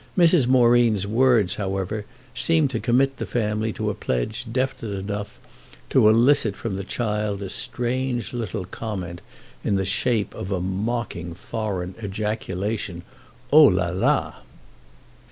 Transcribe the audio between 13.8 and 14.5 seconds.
la!"